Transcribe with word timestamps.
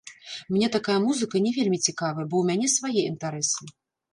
Мне 0.53 0.69
такая 0.75 0.95
музыка 1.03 1.35
не 1.47 1.51
вельмі 1.57 1.79
цікавая, 1.91 2.25
бо 2.33 2.41
ў 2.41 2.51
мяне 2.51 2.67
свае 2.77 3.01
інтарэсы. 3.13 3.61